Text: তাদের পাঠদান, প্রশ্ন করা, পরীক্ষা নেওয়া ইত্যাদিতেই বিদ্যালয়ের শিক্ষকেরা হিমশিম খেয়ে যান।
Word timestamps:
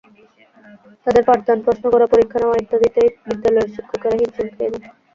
তাদের 1.05 1.23
পাঠদান, 1.27 1.57
প্রশ্ন 1.65 1.85
করা, 1.93 2.05
পরীক্ষা 2.13 2.37
নেওয়া 2.39 2.59
ইত্যাদিতেই 2.59 3.09
বিদ্যালয়ের 3.25 3.73
শিক্ষকেরা 3.75 4.15
হিমশিম 4.19 4.47
খেয়ে 4.49 4.71
যান। 4.73 4.83